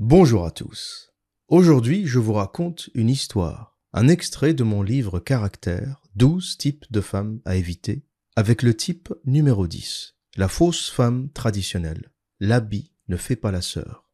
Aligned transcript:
Bonjour 0.00 0.46
à 0.46 0.52
tous. 0.52 1.12
Aujourd'hui, 1.48 2.06
je 2.06 2.20
vous 2.20 2.34
raconte 2.34 2.88
une 2.94 3.10
histoire, 3.10 3.76
un 3.92 4.06
extrait 4.06 4.54
de 4.54 4.62
mon 4.62 4.84
livre 4.84 5.18
Caractère, 5.18 6.00
12 6.14 6.56
types 6.56 6.84
de 6.92 7.00
femmes 7.00 7.40
à 7.44 7.56
éviter, 7.56 8.04
avec 8.36 8.62
le 8.62 8.74
type 8.74 9.12
numéro 9.24 9.66
10, 9.66 10.14
la 10.36 10.46
fausse 10.46 10.88
femme 10.88 11.30
traditionnelle. 11.34 12.12
L'habit 12.38 12.92
ne 13.08 13.16
fait 13.16 13.34
pas 13.34 13.50
la 13.50 13.60
sœur. 13.60 14.08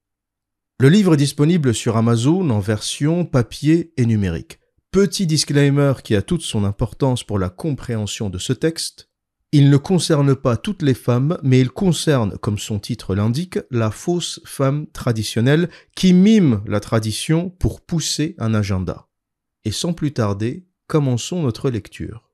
Le 0.80 0.88
livre 0.88 1.12
est 1.12 1.18
disponible 1.18 1.74
sur 1.74 1.98
Amazon 1.98 2.48
en 2.48 2.60
version 2.60 3.26
papier 3.26 3.92
et 3.98 4.06
numérique. 4.06 4.60
Petit 4.90 5.26
disclaimer 5.26 5.92
qui 6.02 6.16
a 6.16 6.22
toute 6.22 6.40
son 6.40 6.64
importance 6.64 7.24
pour 7.24 7.38
la 7.38 7.50
compréhension 7.50 8.30
de 8.30 8.38
ce 8.38 8.54
texte, 8.54 9.10
il 9.56 9.70
ne 9.70 9.76
concerne 9.76 10.34
pas 10.34 10.56
toutes 10.56 10.82
les 10.82 10.94
femmes, 10.94 11.38
mais 11.44 11.60
il 11.60 11.70
concerne, 11.70 12.36
comme 12.38 12.58
son 12.58 12.80
titre 12.80 13.14
l'indique, 13.14 13.60
la 13.70 13.92
fausse 13.92 14.40
femme 14.44 14.88
traditionnelle 14.88 15.70
qui 15.94 16.12
mime 16.12 16.60
la 16.66 16.80
tradition 16.80 17.50
pour 17.50 17.80
pousser 17.80 18.34
un 18.38 18.52
agenda. 18.52 19.06
Et 19.64 19.70
sans 19.70 19.92
plus 19.92 20.12
tarder, 20.12 20.66
commençons 20.88 21.40
notre 21.40 21.70
lecture. 21.70 22.32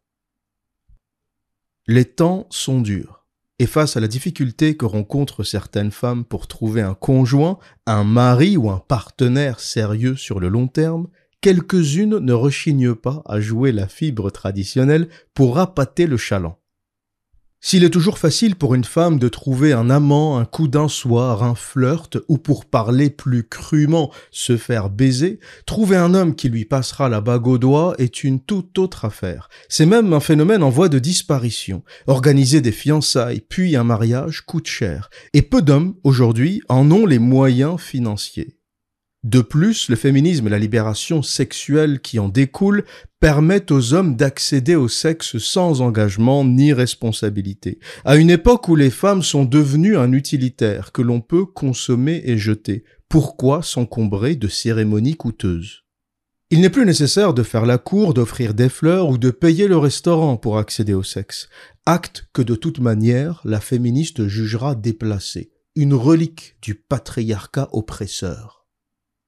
Les 1.87 2.07
temps 2.07 2.47
sont 2.49 2.81
durs, 2.81 3.27
et 3.59 3.67
face 3.67 3.99
à 3.99 4.01
la 4.01 4.09
difficulté 4.09 4.79
que 4.79 4.87
rencontrent 4.87 5.45
certaines 5.45 5.91
femmes 5.91 6.25
pour 6.25 6.47
trouver 6.47 6.81
un 6.81 6.95
conjoint, 6.95 7.59
un 7.85 8.03
mari 8.03 8.57
ou 8.57 8.71
un 8.71 8.79
partenaire 8.79 9.61
sérieux 9.61 10.17
sur 10.17 10.41
le 10.41 10.49
long 10.49 10.69
terme, 10.69 11.07
quelques-unes 11.43 12.17
ne 12.17 12.33
rechignent 12.33 12.95
pas 12.95 13.23
à 13.27 13.43
jouer 13.43 13.73
la 13.73 13.89
fibre 13.89 14.31
traditionnelle 14.31 15.11
pour 15.35 15.59
appâter 15.59 16.07
le 16.07 16.17
chaland. 16.17 16.60
S'il 17.63 17.85
est 17.85 17.91
toujours 17.91 18.17
facile 18.17 18.57
pour 18.57 18.75
une 18.75 18.85
femme 18.85 19.19
de 19.19 19.29
trouver 19.29 19.75
un 19.75 19.91
amant 19.91 20.39
un 20.39 20.47
coup 20.47 20.67
d'un 20.67 20.89
soir, 20.89 21.43
un 21.43 21.55
flirt, 21.55 22.17
ou 22.27 22.39
pour 22.39 22.65
parler 22.65 23.11
plus 23.11 23.47
crûment, 23.47 24.11
se 24.31 24.57
faire 24.57 24.89
baiser, 24.89 25.41
trouver 25.67 25.99
un 25.99 26.15
homme 26.15 26.35
qui 26.35 26.49
lui 26.49 26.65
passera 26.65 27.11
la 27.11 27.21
bague 27.21 27.47
au 27.47 27.59
doigt 27.59 27.95
est 27.99 28.25
une 28.25 28.41
toute 28.41 28.79
autre 28.79 29.05
affaire. 29.05 29.51
C'est 29.69 29.85
même 29.85 30.15
un 30.15 30.21
phénomène 30.21 30.63
en 30.63 30.71
voie 30.71 30.89
de 30.89 30.99
disparition. 30.99 31.83
Organiser 32.07 32.63
des 32.63 32.73
fiançailles, 32.73 33.43
puis 33.47 33.77
un 33.77 33.85
mariage 33.85 34.41
coûte 34.41 34.67
cher. 34.67 35.11
Et 35.35 35.43
peu 35.43 35.61
d'hommes, 35.61 35.95
aujourd'hui, 36.03 36.63
en 36.71 36.91
ont 36.91 37.05
les 37.05 37.19
moyens 37.19 37.79
financiers. 37.79 38.60
De 39.23 39.43
plus, 39.43 39.91
le 39.91 39.97
féminisme 39.97 40.47
et 40.47 40.51
la 40.51 40.59
libération 40.59 41.23
sexuelle 41.23 42.01
qui 42.01 42.19
en 42.19 42.31
découle 42.31 42.85
permettent 43.21 43.71
aux 43.71 43.93
hommes 43.93 44.17
d'accéder 44.17 44.77
au 44.77 44.89
sexe 44.89 45.37
sans 45.37 45.83
engagement 45.83 46.43
ni 46.43 46.73
responsabilité, 46.73 47.81
à 48.07 48.17
une 48.17 48.31
époque 48.31 48.69
où 48.69 48.77
les 48.77 48.89
femmes 48.89 49.23
sont 49.23 49.45
devenues 49.45 49.99
un 49.99 50.13
utilitaire 50.13 50.91
que 50.93 51.03
l'on 51.03 51.21
peut 51.21 51.45
consommer 51.45 52.23
et 52.25 52.39
jeter. 52.39 52.85
Pourquoi 53.11 53.63
s'encombrer 53.63 54.37
de 54.37 54.49
cérémonies 54.49 55.17
coûteuses? 55.17 55.85
Il 56.49 56.63
n'est 56.63 56.71
plus 56.71 56.87
nécessaire 56.87 57.35
de 57.35 57.43
faire 57.43 57.67
la 57.67 57.77
cour, 57.77 58.15
d'offrir 58.15 58.55
des 58.55 58.71
fleurs 58.71 59.11
ou 59.11 59.19
de 59.19 59.31
payer 59.31 59.69
le 59.69 59.77
restaurant 59.77 60.39
pour 60.39 60.57
accéder 60.57 60.95
au 60.95 61.03
sexe, 61.03 61.49
acte 61.85 62.27
que 62.33 62.43
de 62.43 62.55
toute 62.55 62.81
manière 62.81 63.43
la 63.45 63.61
féministe 63.61 64.29
jugera 64.29 64.75
déplacé, 64.75 65.53
une 65.77 65.93
relique 65.95 66.57
du 66.63 66.75
patriarcat 66.75 67.69
oppresseur. 67.73 68.60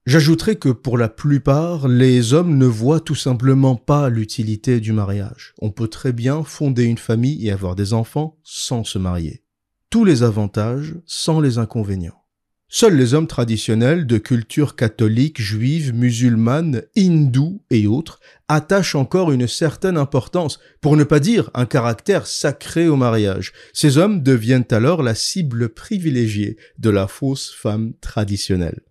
J'ajouterai 0.05 0.57
que 0.57 0.67
pour 0.67 0.97
la 0.97 1.07
plupart, 1.07 1.87
les 1.87 2.33
hommes 2.33 2.57
ne 2.57 2.65
voient 2.65 2.99
tout 2.99 3.15
simplement 3.15 3.77
pas 3.77 4.09
l'utilité 4.09 4.81
du 4.81 4.91
mariage. 4.91 5.53
On 5.59 5.71
peut 5.71 5.87
très 5.87 6.11
bien 6.11 6.43
fonder 6.43 6.83
une 6.83 6.97
famille 6.97 7.47
et 7.47 7.51
avoir 7.51 7.75
des 7.75 7.93
enfants 7.93 8.37
sans 8.43 8.83
se 8.83 8.99
marier. 8.99 9.43
Tous 9.89 10.03
les 10.03 10.21
avantages 10.23 10.95
sans 11.05 11.39
les 11.39 11.57
inconvénients. 11.57 12.21
Seuls 12.67 12.97
les 12.97 13.13
hommes 13.13 13.27
traditionnels 13.27 14.05
de 14.05 14.17
culture 14.17 14.75
catholique, 14.75 15.39
juive, 15.39 15.93
musulmane, 15.93 16.81
hindoue 16.97 17.61
et 17.69 17.87
autres 17.87 18.19
attachent 18.49 18.95
encore 18.95 19.31
une 19.31 19.47
certaine 19.47 19.97
importance, 19.97 20.59
pour 20.81 20.97
ne 20.97 21.05
pas 21.05 21.21
dire 21.21 21.49
un 21.53 21.65
caractère 21.65 22.27
sacré 22.27 22.89
au 22.89 22.97
mariage. 22.97 23.53
Ces 23.71 23.97
hommes 23.97 24.21
deviennent 24.21 24.67
alors 24.71 25.01
la 25.01 25.15
cible 25.15 25.69
privilégiée 25.69 26.57
de 26.77 26.89
la 26.89 27.07
fausse 27.07 27.53
femme 27.53 27.93
traditionnelle. 28.01 28.81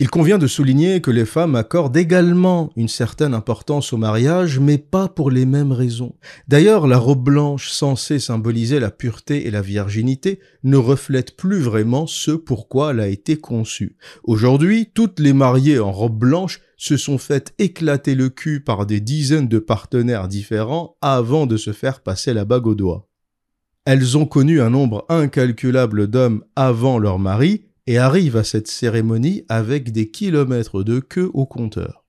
Il 0.00 0.10
convient 0.10 0.38
de 0.38 0.48
souligner 0.48 1.00
que 1.00 1.12
les 1.12 1.24
femmes 1.24 1.54
accordent 1.54 1.96
également 1.96 2.72
une 2.74 2.88
certaine 2.88 3.32
importance 3.32 3.92
au 3.92 3.96
mariage, 3.96 4.58
mais 4.58 4.76
pas 4.76 5.06
pour 5.06 5.30
les 5.30 5.46
mêmes 5.46 5.70
raisons. 5.70 6.16
D'ailleurs, 6.48 6.88
la 6.88 6.98
robe 6.98 7.22
blanche 7.22 7.70
censée 7.70 8.18
symboliser 8.18 8.80
la 8.80 8.90
pureté 8.90 9.46
et 9.46 9.52
la 9.52 9.62
virginité 9.62 10.40
ne 10.64 10.76
reflète 10.76 11.36
plus 11.36 11.60
vraiment 11.60 12.08
ce 12.08 12.32
pourquoi 12.32 12.90
elle 12.90 12.98
a 12.98 13.06
été 13.06 13.36
conçue. 13.36 13.96
Aujourd'hui, 14.24 14.90
toutes 14.92 15.20
les 15.20 15.32
mariées 15.32 15.78
en 15.78 15.92
robe 15.92 16.18
blanche 16.18 16.60
se 16.76 16.96
sont 16.96 17.18
faites 17.18 17.54
éclater 17.58 18.16
le 18.16 18.30
cul 18.30 18.64
par 18.64 18.86
des 18.86 18.98
dizaines 19.00 19.48
de 19.48 19.60
partenaires 19.60 20.26
différents 20.26 20.96
avant 21.02 21.46
de 21.46 21.56
se 21.56 21.72
faire 21.72 22.02
passer 22.02 22.34
la 22.34 22.44
bague 22.44 22.66
au 22.66 22.74
doigt. 22.74 23.08
Elles 23.84 24.18
ont 24.18 24.26
connu 24.26 24.60
un 24.60 24.70
nombre 24.70 25.04
incalculable 25.08 26.08
d'hommes 26.08 26.42
avant 26.56 26.98
leur 26.98 27.20
mari, 27.20 27.66
et 27.86 27.98
arrive 27.98 28.36
à 28.36 28.44
cette 28.44 28.68
cérémonie 28.68 29.44
avec 29.48 29.92
des 29.92 30.10
kilomètres 30.10 30.82
de 30.82 31.00
queue 31.00 31.30
au 31.34 31.46
compteur. 31.46 32.04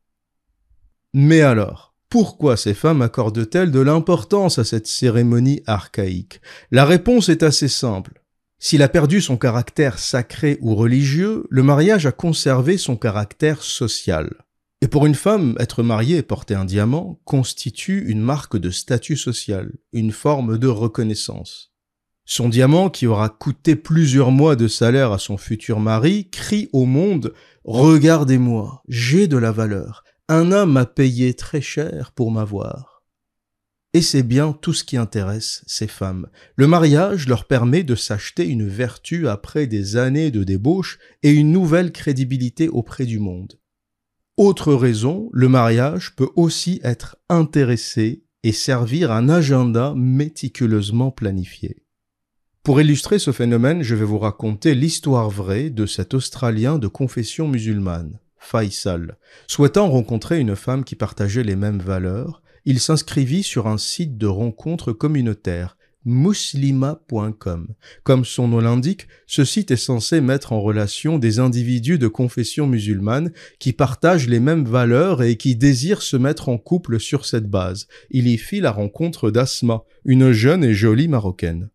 Mais 1.13 1.41
alors, 1.41 1.96
pourquoi 2.09 2.56
ces 2.56 2.74
femmes 2.74 3.02
accordent-elles 3.02 3.72
de 3.72 3.80
l'importance 3.80 4.59
à 4.59 4.63
cette 4.63 4.88
cérémonie 4.88 5.62
archaïque? 5.66 6.41
La 6.72 6.86
réponse 6.86 7.30
est 7.30 7.44
assez 7.44 7.68
simple. 7.68 8.22
S'il 8.59 8.81
a 8.81 8.90
perdu 8.90 9.22
son 9.22 9.38
caractère 9.38 10.00
sacré 10.00 10.58
ou 10.62 10.75
religieux, 10.75 11.46
le 11.50 11.63
mariage 11.63 12.06
a 12.06 12.12
conservé 12.12 12.78
son 12.78 12.96
caractère 12.96 13.62
social. 13.62 14.46
Et 14.81 14.88
pour 14.88 15.06
une 15.06 15.16
femme, 15.16 15.56
être 15.59 15.84
mariée 15.84 16.18
et 16.18 16.24
porter 16.24 16.56
un 16.56 16.66
diamant 16.66 17.19
constitue 17.25 18.09
une 18.09 18.22
marque 18.22 18.57
de 18.57 18.69
statut 18.69 19.18
social, 19.18 19.74
une 19.94 20.12
forme 20.12 20.57
de 20.57 20.68
reconnaissance. 20.68 21.75
Son 22.25 22.50
diamant, 22.50 22.90
qui 22.90 23.06
aura 23.06 23.30
coûté 23.30 23.75
plusieurs 23.75 24.31
mois 24.31 24.56
de 24.56 24.68
salaire 24.68 25.12
à 25.12 25.19
son 25.19 25.38
futur 25.38 25.80
mari, 25.80 26.30
crie 26.31 26.69
au 26.74 26.86
monde 26.86 27.34
Regardez-moi, 27.63 28.81
j'ai 28.88 29.28
de 29.28 29.38
la 29.38 29.52
valeur. 29.52 30.03
Un 30.28 30.52
homme 30.52 30.75
a 30.78 30.88
payé 30.88 31.36
très 31.36 31.62
cher 31.62 32.12
pour 32.12 32.31
m'avoir. 32.31 33.03
Et 33.94 34.02
c'est 34.02 34.24
bien 34.24 34.53
tout 34.53 34.74
ce 34.74 34.84
qui 34.84 34.97
intéresse 34.97 35.63
ces 35.68 35.88
femmes. 35.88 36.28
Le 36.56 36.68
mariage 36.68 37.28
leur 37.28 37.46
permet 37.46 37.84
de 37.84 37.96
s'acheter 37.96 38.46
une 38.46 38.68
vertu 38.68 39.28
après 39.28 39.68
des 39.68 39.96
années 39.96 40.31
de 40.31 40.44
débauche 40.44 40.97
et 41.22 41.31
une 41.31 41.52
nouvelle 41.52 41.92
crédibilité 41.92 42.68
auprès 42.68 43.06
du 43.06 43.19
monde. 43.19 43.59
Autre 44.36 44.74
raison, 44.74 45.30
le 45.31 45.47
mariage 45.47 46.16
peut 46.16 46.30
aussi 46.36 46.81
être 46.84 47.18
intéressé 47.30 48.25
et 48.44 48.52
servir 48.52 49.12
un 49.12 49.30
agenda 49.30 49.94
méticuleusement 49.96 51.09
planifié. 51.12 51.84
Pour 52.65 52.81
illustrer 52.81 53.19
ce 53.19 53.31
phénomène, 53.31 53.83
je 53.83 53.93
vais 53.93 54.05
vous 54.05 54.17
raconter 54.17 54.73
l'histoire 54.73 55.29
vraie 55.29 55.69
de 55.69 55.85
cet 55.85 56.15
Australien 56.15 56.79
de 56.79 56.87
confession 56.87 57.47
musulmane, 57.47 58.17
Faisal. 58.39 59.19
Souhaitant 59.45 59.87
rencontrer 59.87 60.39
une 60.39 60.55
femme 60.55 60.83
qui 60.83 60.95
partageait 60.95 61.43
les 61.43 61.55
mêmes 61.55 61.77
valeurs, 61.77 62.41
il 62.65 62.79
s'inscrivit 62.79 63.43
sur 63.43 63.67
un 63.67 63.77
site 63.77 64.17
de 64.17 64.25
rencontre 64.25 64.93
communautaire, 64.93 65.77
muslima.com. 66.05 67.67
Comme 68.01 68.25
son 68.25 68.47
nom 68.47 68.61
l'indique, 68.61 69.09
ce 69.27 69.45
site 69.45 69.69
est 69.69 69.75
censé 69.75 70.19
mettre 70.19 70.51
en 70.51 70.59
relation 70.59 71.19
des 71.19 71.37
individus 71.37 71.99
de 71.99 72.07
confession 72.07 72.65
musulmane 72.65 73.31
qui 73.59 73.73
partagent 73.73 74.27
les 74.27 74.39
mêmes 74.39 74.65
valeurs 74.65 75.21
et 75.21 75.35
qui 75.35 75.55
désirent 75.55 76.01
se 76.01 76.17
mettre 76.17 76.49
en 76.49 76.57
couple 76.57 76.99
sur 76.99 77.27
cette 77.27 77.47
base. 77.47 77.87
Il 78.09 78.27
y 78.27 78.39
fit 78.39 78.59
la 78.59 78.71
rencontre 78.71 79.29
d'Asma, 79.29 79.83
une 80.03 80.31
jeune 80.31 80.63
et 80.63 80.73
jolie 80.73 81.07
marocaine. 81.07 81.69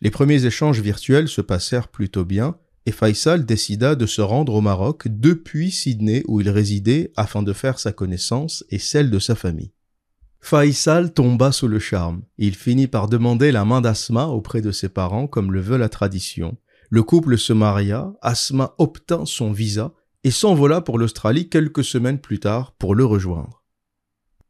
Les 0.00 0.10
premiers 0.10 0.46
échanges 0.46 0.80
virtuels 0.80 1.28
se 1.28 1.40
passèrent 1.40 1.88
plutôt 1.88 2.24
bien, 2.24 2.56
et 2.86 2.92
Faisal 2.92 3.44
décida 3.44 3.94
de 3.96 4.06
se 4.06 4.20
rendre 4.20 4.54
au 4.54 4.60
Maroc 4.60 5.08
depuis 5.08 5.70
Sydney 5.70 6.22
où 6.26 6.40
il 6.40 6.48
résidait 6.48 7.12
afin 7.16 7.42
de 7.42 7.52
faire 7.52 7.78
sa 7.78 7.92
connaissance 7.92 8.64
et 8.70 8.78
celle 8.78 9.10
de 9.10 9.18
sa 9.18 9.34
famille. 9.34 9.72
Faisal 10.40 11.12
tomba 11.12 11.52
sous 11.52 11.68
le 11.68 11.80
charme. 11.80 12.22
Il 12.38 12.54
finit 12.54 12.86
par 12.86 13.08
demander 13.08 13.52
la 13.52 13.64
main 13.64 13.80
d'Asma 13.80 14.28
auprès 14.28 14.62
de 14.62 14.70
ses 14.70 14.88
parents 14.88 15.26
comme 15.26 15.52
le 15.52 15.60
veut 15.60 15.76
la 15.76 15.88
tradition. 15.88 16.56
Le 16.88 17.02
couple 17.02 17.36
se 17.36 17.52
maria, 17.52 18.12
Asma 18.22 18.74
obtint 18.78 19.26
son 19.26 19.52
visa 19.52 19.92
et 20.24 20.30
s'envola 20.30 20.80
pour 20.80 20.98
l'Australie 20.98 21.48
quelques 21.48 21.84
semaines 21.84 22.20
plus 22.20 22.40
tard 22.40 22.72
pour 22.78 22.94
le 22.94 23.04
rejoindre. 23.04 23.64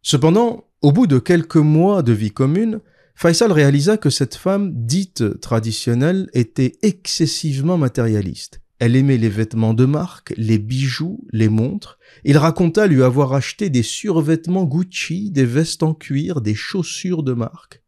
Cependant, 0.03 0.69
au 0.81 0.93
bout 0.93 1.09
de 1.09 1.19
quelques 1.19 1.57
mois 1.57 2.03
de 2.03 2.13
vie 2.13 2.31
commune, 2.31 2.81
Faisal 3.21 3.51
réalisa 3.51 3.97
que 3.97 4.11
cette 4.11 4.37
femme 4.37 4.71
dite 4.73 5.41
traditionnelle 5.41 6.31
était 6.35 6.79
excessivement 6.83 7.77
matérialiste. 7.77 8.61
Elle 8.79 8.95
aimait 8.95 9.17
les 9.17 9.29
vêtements 9.29 9.75
de 9.75 9.87
marque, 9.87 10.33
les 10.37 10.59
bijoux, 10.59 11.27
les 11.33 11.49
montres. 11.49 11.99
Il 12.23 12.39
raconta 12.39 12.87
lui 12.87 13.03
avoir 13.03 13.33
acheté 13.33 13.71
des 13.71 13.83
survêtements 13.83 14.67
Gucci, 14.67 15.33
des 15.33 15.45
vestes 15.45 15.83
en 15.83 15.95
cuir, 15.95 16.41
des 16.41 16.55
chaussures 16.55 17.25
de 17.25 17.33
marque. 17.33 17.83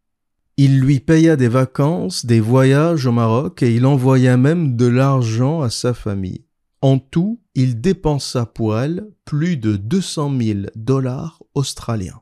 Il 0.56 0.80
lui 0.80 0.98
paya 0.98 1.36
des 1.36 1.46
vacances, 1.46 2.26
des 2.26 2.40
voyages 2.40 3.06
au 3.06 3.12
Maroc 3.12 3.62
et 3.62 3.72
il 3.72 3.86
envoya 3.86 4.36
même 4.36 4.74
de 4.74 4.86
l'argent 4.86 5.60
à 5.60 5.70
sa 5.70 5.94
famille. 5.94 6.44
En 6.82 6.98
tout, 6.98 7.40
il 7.54 7.80
dépensa 7.80 8.46
pour 8.46 8.76
elle 8.76 9.06
plus 9.24 9.56
de 9.56 9.76
200 9.76 10.36
000 10.40 10.58
dollars 10.74 11.40
australiens. 11.54 12.20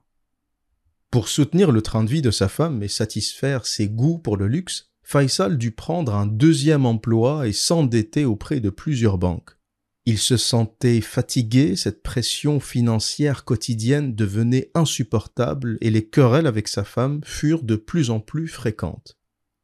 Pour 1.11 1.29
soutenir 1.29 1.73
le 1.73 1.81
train 1.81 2.05
de 2.05 2.11
vie 2.11 2.23
de 2.23 2.31
sa 2.31 2.49
femme 2.49 2.83
et 2.83 2.89
satisfaire 2.89 3.65
ses 3.65 3.89
goûts 3.89 4.19
pour 4.19 4.37
le 4.37 4.47
luxe, 4.47 4.91
Faisal 5.03 5.57
dut 5.57 5.71
prendre 5.71 6.15
un 6.15 6.27
deuxième 6.27 6.85
emploi 6.85 7.49
et 7.49 7.55
s'endetter 7.55 8.27
auprès 8.27 8.61
de 8.61 8.69
plusieurs 8.69 9.17
banques. 9.17 9.57
Il 10.05 10.19
se 10.19 10.37
sentait 10.37 11.01
fatigué, 11.01 11.77
cette 11.77 12.03
pression 12.03 12.61
financière 12.61 13.45
quotidienne 13.45 14.15
devenait 14.15 14.71
insupportable 14.75 15.79
et 15.81 15.91
les 15.91 16.07
querelles 16.07 16.47
avec 16.47 16.69
sa 16.69 16.85
femme 16.85 17.21
furent 17.25 17.63
de 17.63 17.77
plus 17.77 18.11
en 18.11 18.21
plus 18.21 18.49
fréquentes. 18.49 19.19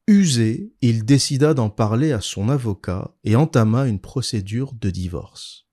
Usé, 0.06 0.74
il 0.80 1.04
décida 1.04 1.52
d'en 1.52 1.70
parler 1.70 2.12
à 2.12 2.20
son 2.22 2.48
avocat 2.48 3.14
et 3.24 3.36
entama 3.36 3.86
une 3.86 4.00
procédure 4.00 4.72
de 4.74 4.88
divorce. 4.90 5.63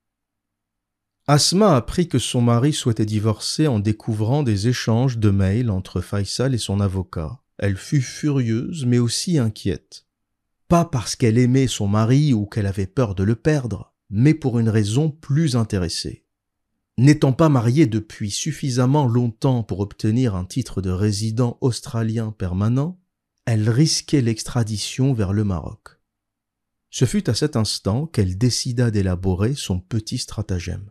Asma 1.27 1.75
apprit 1.75 2.07
que 2.07 2.19
son 2.19 2.41
mari 2.41 2.73
souhaitait 2.73 3.06
divorcer 3.06 3.68
en 3.68 3.79
découvrant 3.79 4.44
des 4.44 4.68
échanges 4.68 5.18
de 5.18 5.29
mails 5.29 5.69
entre 5.69 6.01
Faisal 6.01 6.56
et 6.56 6.57
son 6.57 6.79
avocat. 6.79 7.41
Elle 7.57 7.77
fut 7.77 8.01
furieuse 8.01 8.85
mais 8.85 8.97
aussi 8.97 9.38
inquiète. 9.38 10.07
Pas 10.68 10.83
parce 10.83 11.15
qu'elle 11.15 11.38
aimait 11.38 11.68
son 11.68 11.88
mari 11.88 12.33
ou 12.33 12.45
qu'elle 12.45 12.65
avait 12.65 12.88
peur 12.88 13.13
de 13.13 13.23
le 13.23 13.35
perdre, 13.35 13.94
mais 14.09 14.33
pour 14.33 14.57
une 14.57 14.69
raison 14.69 15.12
plus 15.12 15.56
intéressée. 15.56 16.25
N'étant 16.97 17.33
pas 17.33 17.50
mariée 17.50 17.85
depuis 17.85 18.31
suffisamment 18.31 19.07
longtemps 19.07 19.63
pour 19.63 19.79
obtenir 19.79 20.35
un 20.35 20.45
titre 20.45 20.81
de 20.81 20.89
résident 20.89 21.57
australien 21.62 22.31
permanent, 22.31 23.00
elle 23.45 23.69
risquait 23.69 24.21
l'extradition 24.21 25.13
vers 25.13 25.33
le 25.33 25.44
Maroc. 25.44 26.00
Ce 26.89 27.06
fut 27.06 27.29
à 27.29 27.33
cet 27.33 27.56
instant 27.56 28.06
qu'elle 28.06 28.38
décida 28.38 28.91
d'élaborer 28.91 29.56
son 29.56 29.79
petit 29.79 30.17
stratagème. 30.17 30.89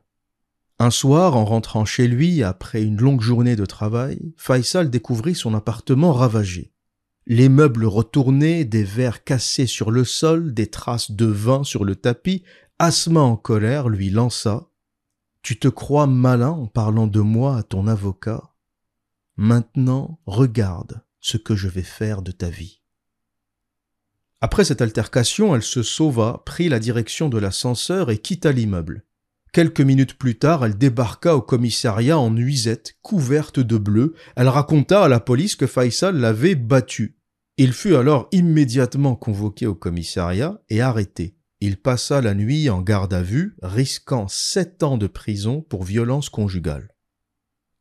Un 0.82 0.90
soir, 0.90 1.36
en 1.36 1.44
rentrant 1.44 1.84
chez 1.84 2.08
lui 2.08 2.42
après 2.42 2.82
une 2.82 2.98
longue 2.98 3.20
journée 3.20 3.54
de 3.54 3.66
travail, 3.66 4.32
Faisal 4.38 4.88
découvrit 4.88 5.34
son 5.34 5.52
appartement 5.52 6.14
ravagé. 6.14 6.72
Les 7.26 7.50
meubles 7.50 7.84
retournés, 7.84 8.64
des 8.64 8.82
verres 8.82 9.22
cassés 9.22 9.66
sur 9.66 9.90
le 9.90 10.04
sol, 10.04 10.54
des 10.54 10.70
traces 10.70 11.10
de 11.10 11.26
vin 11.26 11.64
sur 11.64 11.84
le 11.84 11.96
tapis, 11.96 12.44
Asma 12.78 13.20
en 13.20 13.36
colère 13.36 13.90
lui 13.90 14.08
lança 14.08 14.70
Tu 15.42 15.58
te 15.58 15.68
crois 15.68 16.06
malin 16.06 16.52
en 16.52 16.66
parlant 16.66 17.06
de 17.06 17.20
moi 17.20 17.58
à 17.58 17.62
ton 17.62 17.86
avocat 17.86 18.54
Maintenant, 19.36 20.18
regarde 20.24 21.02
ce 21.20 21.36
que 21.36 21.56
je 21.56 21.68
vais 21.68 21.82
faire 21.82 22.22
de 22.22 22.32
ta 22.32 22.48
vie. 22.48 22.80
Après 24.40 24.64
cette 24.64 24.80
altercation, 24.80 25.54
elle 25.54 25.62
se 25.62 25.82
sauva, 25.82 26.42
prit 26.46 26.70
la 26.70 26.78
direction 26.78 27.28
de 27.28 27.36
l'ascenseur 27.36 28.10
et 28.10 28.16
quitta 28.16 28.50
l'immeuble. 28.50 29.04
Quelques 29.52 29.80
minutes 29.80 30.14
plus 30.14 30.38
tard, 30.38 30.64
elle 30.64 30.78
débarqua 30.78 31.34
au 31.34 31.42
commissariat 31.42 32.18
en 32.18 32.30
nuisette, 32.30 32.94
couverte 33.02 33.58
de 33.58 33.78
bleu. 33.78 34.14
Elle 34.36 34.48
raconta 34.48 35.02
à 35.02 35.08
la 35.08 35.18
police 35.18 35.56
que 35.56 35.66
Faisal 35.66 36.16
l'avait 36.16 36.54
battue. 36.54 37.16
Il 37.56 37.72
fut 37.72 37.96
alors 37.96 38.28
immédiatement 38.30 39.16
convoqué 39.16 39.66
au 39.66 39.74
commissariat 39.74 40.62
et 40.68 40.80
arrêté. 40.80 41.36
Il 41.60 41.76
passa 41.76 42.20
la 42.22 42.34
nuit 42.34 42.70
en 42.70 42.80
garde 42.80 43.12
à 43.12 43.22
vue, 43.22 43.56
risquant 43.60 44.28
sept 44.28 44.82
ans 44.82 44.96
de 44.96 45.08
prison 45.08 45.60
pour 45.60 45.82
violence 45.82 46.30
conjugale. 46.30 46.94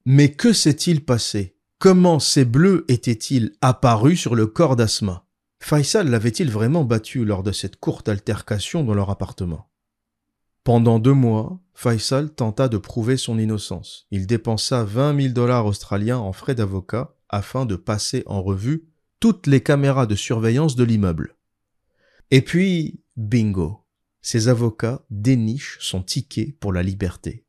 Mais 0.06 0.32
que 0.32 0.54
s'est-il 0.54 1.06
passé? 1.06 1.56
Comment 1.78 2.20
ces 2.20 2.46
bleus 2.46 2.84
étaient-ils 2.90 3.54
apparus 3.62 4.20
sur 4.20 4.36
le 4.36 4.48
corps 4.48 4.76
d'Asma? 4.76 5.28
Faisal 5.62 6.10
l'avait-il 6.10 6.50
vraiment 6.50 6.84
battu 6.84 7.24
lors 7.24 7.44
de 7.44 7.52
cette 7.52 7.78
courte 7.78 8.10
altercation 8.10 8.84
dans 8.84 8.94
leur 8.94 9.12
appartement? 9.12 9.69
Pendant 10.64 11.00
deux 11.00 11.14
mois, 11.14 11.60
Faisal 11.74 12.34
tenta 12.34 12.68
de 12.68 12.78
prouver 12.78 13.18
son 13.18 13.40
innocence. 13.40 14.06
Il 14.12 14.28
dépensa 14.28 14.84
20 14.84 15.22
000 15.22 15.34
dollars 15.34 15.66
australiens 15.66 16.18
en 16.18 16.34
frais 16.34 16.56
d'avocat 16.56 17.16
afin 17.30 17.66
de 17.66 17.76
passer 17.76 18.24
en 18.26 18.42
revue 18.42 18.86
toutes 19.20 19.48
les 19.48 19.62
caméras 19.62 20.06
de 20.06 20.16
surveillance 20.16 20.76
de 20.76 20.84
l'immeuble. 20.84 21.36
Et 22.32 22.42
puis, 22.42 23.02
bingo, 23.16 23.86
ses 24.22 24.48
avocats 24.48 25.02
dénichent 25.10 25.78
son 25.80 26.04
ticket 26.04 26.56
pour 26.60 26.74
la 26.74 26.84
liberté. 26.84 27.46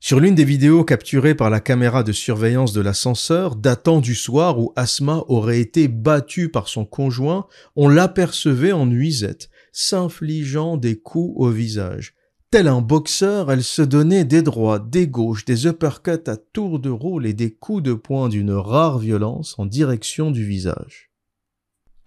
Sur 0.00 0.18
l'une 0.18 0.34
des 0.34 0.44
vidéos 0.44 0.84
capturées 0.84 1.36
par 1.36 1.48
la 1.48 1.60
caméra 1.60 2.02
de 2.02 2.10
surveillance 2.10 2.72
de 2.72 2.80
l'ascenseur, 2.80 3.54
datant 3.54 4.00
du 4.00 4.16
soir 4.16 4.58
où 4.58 4.72
Asma 4.74 5.24
aurait 5.28 5.60
été 5.60 5.86
battue 5.86 6.48
par 6.48 6.66
son 6.66 6.84
conjoint, 6.84 7.46
on 7.76 7.88
l'apercevait 7.88 8.72
en 8.72 8.86
nuisette, 8.86 9.48
s'infligeant 9.70 10.76
des 10.76 10.98
coups 10.98 11.32
au 11.36 11.50
visage. 11.50 12.16
Tel 12.52 12.68
un 12.68 12.82
boxeur, 12.82 13.50
elle 13.50 13.64
se 13.64 13.80
donnait 13.80 14.26
des 14.26 14.42
droits, 14.42 14.78
des 14.78 15.08
gauches, 15.08 15.46
des 15.46 15.64
uppercuts 15.64 16.28
à 16.28 16.36
tour 16.36 16.80
de 16.80 16.90
rôle 16.90 17.24
et 17.24 17.32
des 17.32 17.50
coups 17.50 17.82
de 17.82 17.94
poing 17.94 18.28
d'une 18.28 18.52
rare 18.52 18.98
violence 18.98 19.54
en 19.56 19.64
direction 19.64 20.30
du 20.30 20.44
visage. 20.44 21.10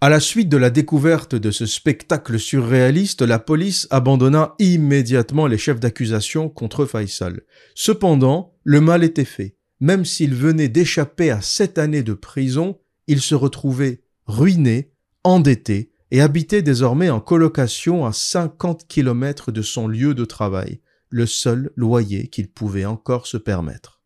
À 0.00 0.08
la 0.08 0.20
suite 0.20 0.48
de 0.48 0.56
la 0.56 0.70
découverte 0.70 1.34
de 1.34 1.50
ce 1.50 1.66
spectacle 1.66 2.38
surréaliste, 2.38 3.22
la 3.22 3.40
police 3.40 3.88
abandonna 3.90 4.54
immédiatement 4.60 5.48
les 5.48 5.58
chefs 5.58 5.80
d'accusation 5.80 6.48
contre 6.48 6.86
Faisal. 6.86 7.40
Cependant, 7.74 8.54
le 8.62 8.80
mal 8.80 9.02
était 9.02 9.24
fait. 9.24 9.56
Même 9.80 10.04
s'il 10.04 10.32
venait 10.32 10.68
d'échapper 10.68 11.32
à 11.32 11.40
sept 11.40 11.76
années 11.76 12.04
de 12.04 12.14
prison, 12.14 12.78
il 13.08 13.20
se 13.20 13.34
retrouvait 13.34 14.04
ruiné, 14.26 14.92
endetté, 15.24 15.90
et 16.10 16.20
habitait 16.20 16.62
désormais 16.62 17.10
en 17.10 17.20
colocation 17.20 18.06
à 18.06 18.12
50 18.12 18.86
kilomètres 18.86 19.52
de 19.52 19.62
son 19.62 19.88
lieu 19.88 20.14
de 20.14 20.24
travail, 20.24 20.80
le 21.08 21.26
seul 21.26 21.70
loyer 21.76 22.28
qu'il 22.28 22.50
pouvait 22.50 22.84
encore 22.84 23.26
se 23.26 23.36
permettre. 23.36 23.96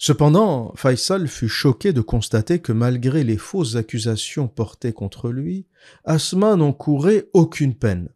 Cependant, 0.00 0.72
Faisal 0.76 1.26
fut 1.26 1.48
choqué 1.48 1.92
de 1.92 2.00
constater 2.00 2.60
que 2.60 2.72
malgré 2.72 3.24
les 3.24 3.36
fausses 3.36 3.74
accusations 3.74 4.46
portées 4.46 4.92
contre 4.92 5.30
lui, 5.30 5.66
Asma 6.04 6.54
n'encourait 6.54 7.28
aucune 7.32 7.74
peine. 7.74 8.08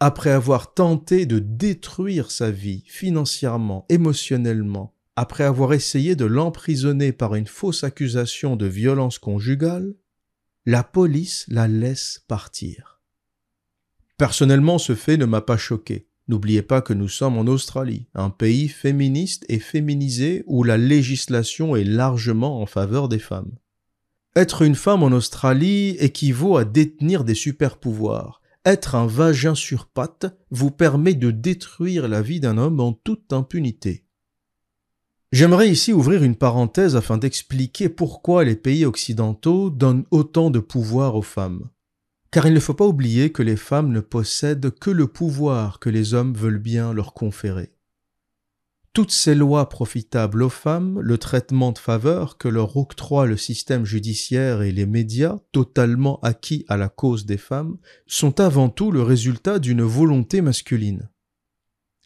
Après 0.00 0.30
avoir 0.30 0.74
tenté 0.74 1.26
de 1.26 1.38
détruire 1.38 2.32
sa 2.32 2.50
vie 2.50 2.82
financièrement, 2.88 3.86
émotionnellement, 3.88 4.94
après 5.14 5.44
avoir 5.44 5.72
essayé 5.72 6.16
de 6.16 6.24
l'emprisonner 6.24 7.12
par 7.12 7.36
une 7.36 7.46
fausse 7.46 7.84
accusation 7.84 8.56
de 8.56 8.66
violence 8.66 9.20
conjugale, 9.20 9.94
la 10.66 10.82
police 10.82 11.44
la 11.48 11.68
laisse 11.68 12.24
partir. 12.26 13.02
Personnellement, 14.16 14.78
ce 14.78 14.94
fait 14.94 15.18
ne 15.18 15.26
m'a 15.26 15.42
pas 15.42 15.58
choqué. 15.58 16.08
N'oubliez 16.26 16.62
pas 16.62 16.80
que 16.80 16.94
nous 16.94 17.08
sommes 17.08 17.36
en 17.36 17.46
Australie, 17.46 18.08
un 18.14 18.30
pays 18.30 18.68
féministe 18.68 19.44
et 19.50 19.58
féminisé 19.58 20.42
où 20.46 20.62
la 20.62 20.78
législation 20.78 21.76
est 21.76 21.84
largement 21.84 22.62
en 22.62 22.66
faveur 22.66 23.10
des 23.10 23.18
femmes. 23.18 23.52
Être 24.36 24.62
une 24.62 24.74
femme 24.74 25.02
en 25.02 25.12
Australie 25.12 25.96
équivaut 26.00 26.56
à 26.56 26.64
détenir 26.64 27.24
des 27.24 27.34
super-pouvoirs. 27.34 28.40
Être 28.64 28.94
un 28.94 29.06
vagin 29.06 29.54
sur 29.54 29.86
pattes 29.86 30.34
vous 30.50 30.70
permet 30.70 31.12
de 31.12 31.30
détruire 31.30 32.08
la 32.08 32.22
vie 32.22 32.40
d'un 32.40 32.56
homme 32.56 32.80
en 32.80 32.94
toute 32.94 33.34
impunité. 33.34 34.03
J'aimerais 35.34 35.68
ici 35.68 35.92
ouvrir 35.92 36.22
une 36.22 36.36
parenthèse 36.36 36.94
afin 36.94 37.18
d'expliquer 37.18 37.88
pourquoi 37.88 38.44
les 38.44 38.54
pays 38.54 38.84
occidentaux 38.84 39.68
donnent 39.68 40.04
autant 40.12 40.48
de 40.48 40.60
pouvoir 40.60 41.16
aux 41.16 41.22
femmes. 41.22 41.70
Car 42.30 42.46
il 42.46 42.54
ne 42.54 42.60
faut 42.60 42.72
pas 42.72 42.86
oublier 42.86 43.32
que 43.32 43.42
les 43.42 43.56
femmes 43.56 43.90
ne 43.90 43.98
possèdent 43.98 44.70
que 44.70 44.90
le 44.90 45.08
pouvoir 45.08 45.80
que 45.80 45.90
les 45.90 46.14
hommes 46.14 46.34
veulent 46.34 46.60
bien 46.60 46.92
leur 46.92 47.14
conférer. 47.14 47.72
Toutes 48.92 49.10
ces 49.10 49.34
lois 49.34 49.68
profitables 49.68 50.40
aux 50.40 50.48
femmes, 50.48 51.00
le 51.00 51.18
traitement 51.18 51.72
de 51.72 51.78
faveur 51.78 52.38
que 52.38 52.46
leur 52.46 52.76
octroie 52.76 53.26
le 53.26 53.36
système 53.36 53.84
judiciaire 53.84 54.62
et 54.62 54.70
les 54.70 54.86
médias, 54.86 55.40
totalement 55.50 56.20
acquis 56.20 56.64
à 56.68 56.76
la 56.76 56.88
cause 56.88 57.26
des 57.26 57.38
femmes, 57.38 57.78
sont 58.06 58.38
avant 58.38 58.68
tout 58.68 58.92
le 58.92 59.02
résultat 59.02 59.58
d'une 59.58 59.82
volonté 59.82 60.42
masculine. 60.42 61.08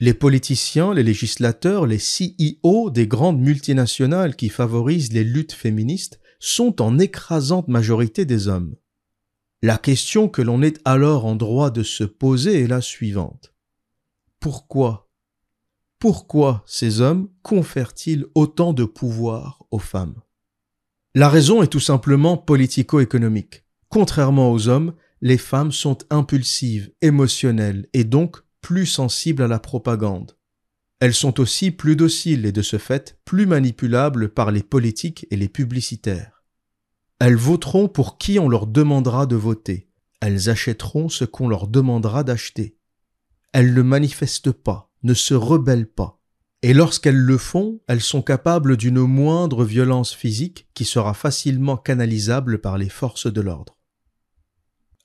Les 0.01 0.15
politiciens, 0.15 0.95
les 0.95 1.03
législateurs, 1.03 1.85
les 1.85 1.99
CEO 1.99 2.91
des 2.91 3.09
grandes 3.09 3.41
multinationales 3.41 4.37
qui 4.37 4.49
favorisent 4.49 5.13
les 5.13 5.25
luttes 5.25 5.53
féministes 5.53 6.21
sont 6.39 6.81
en 6.81 7.01
écrasante 7.01 7.67
majorité 7.67 8.25
des 8.25 8.47
hommes. 8.47 8.77
La 9.61 9.77
question 9.77 10.29
que 10.29 10.41
l'on 10.41 10.63
est 10.63 10.81
alors 10.85 11.27
en 11.27 11.35
droit 11.35 11.73
de 11.73 11.83
se 11.83 12.05
poser 12.05 12.63
est 12.63 12.69
la 12.69 12.81
suivante. 12.81 13.55
Pourquoi? 14.39 15.11
Pourquoi 15.99 16.63
ces 16.65 17.01
hommes 17.01 17.29
confèrent-ils 17.43 18.27
autant 18.37 18.73
de 18.73 18.85
pouvoir 18.85 19.65
aux 19.73 19.81
femmes? 19.81 20.15
La 21.17 21.29
raison 21.29 21.61
est 21.61 21.73
tout 21.73 21.81
simplement 21.81 22.37
politico-économique. 22.37 23.65
Contrairement 23.89 24.53
aux 24.53 24.69
hommes, 24.69 24.95
les 25.23 25.39
femmes 25.39 25.73
sont 25.73 25.99
impulsives, 26.11 26.93
émotionnelles 27.03 27.89
et 27.95 28.05
donc 28.05 28.37
plus 28.69 28.85
sensibles 28.85 29.45
à 29.45 29.49
la 29.49 29.61
propagande. 29.61 30.37
Elles 31.01 31.15
sont 31.15 31.41
aussi 31.41 31.71
plus 31.71 31.97
dociles 31.97 32.45
et 32.45 32.53
de 32.53 32.61
ce 32.61 32.77
fait 32.77 33.19
plus 33.25 33.47
manipulables 33.47 34.29
par 34.29 34.51
les 34.51 34.63
politiques 34.63 35.27
et 35.31 35.37
les 35.37 35.49
publicitaires. 35.49 36.45
Elles 37.19 37.39
voteront 37.39 37.89
pour 37.89 38.19
qui 38.19 38.39
on 38.39 38.47
leur 38.47 38.67
demandera 38.67 39.25
de 39.25 39.37
voter. 39.37 39.89
Elles 40.21 40.51
achèteront 40.51 41.09
ce 41.09 41.25
qu'on 41.25 41.49
leur 41.49 41.67
demandera 41.67 42.25
d'acheter. 42.25 42.77
elles 43.55 43.73
ne 43.73 43.81
manifestent 43.81 44.53
pas, 44.53 44.93
ne 45.03 45.15
se 45.15 45.33
rebellent 45.33 45.91
pas. 45.91 46.21
Et 46.61 46.75
lorsqu'elles 46.75 47.17
le 47.17 47.39
font, 47.39 47.81
elles 47.87 48.03
sont 48.03 48.21
capables 48.21 48.77
d'une 48.77 49.01
moindre 49.01 49.65
violence 49.65 50.13
physique 50.13 50.69
qui 50.75 50.85
sera 50.85 51.15
facilement 51.15 51.79
canalisable 51.79 52.61
par 52.61 52.77
les 52.77 52.91
forces 52.91 53.33
de 53.33 53.41
l'ordre. 53.41 53.79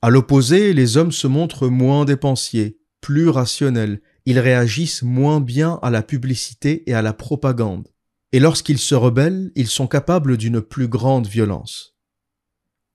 À 0.01 0.09
l'opposé, 0.09 0.73
les 0.73 0.97
hommes 0.97 1.13
se 1.13 1.27
montrent 1.27 1.69
moins 1.69 2.03
dépensiers, 2.03 2.82
plus 3.03 3.27
rationnels, 3.27 4.01
ils 4.25 4.39
réagissent 4.39 5.03
moins 5.03 5.41
bien 5.41 5.77
à 5.81 5.89
la 5.89 6.01
publicité 6.01 6.89
et 6.89 6.93
à 6.93 7.01
la 7.01 7.11
propagande. 7.11 7.89
Et 8.31 8.39
lorsqu'ils 8.39 8.79
se 8.79 8.95
rebellent, 8.95 9.51
ils 9.55 9.67
sont 9.67 9.87
capables 9.87 10.37
d'une 10.37 10.61
plus 10.61 10.87
grande 10.87 11.27
violence. 11.27 11.97